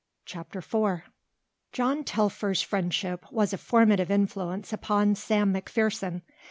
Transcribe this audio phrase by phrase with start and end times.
[0.25, 1.03] CHAPTER IV
[1.73, 6.23] John Telfer's friendship was a formative influence upon Sam McPherson.